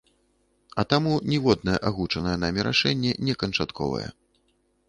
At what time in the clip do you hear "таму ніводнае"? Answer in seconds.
0.93-1.77